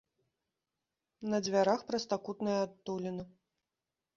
На 1.33 1.37
дзвярах 1.47 1.79
прастакутная 1.91 2.57
адтуліна. 2.65 3.23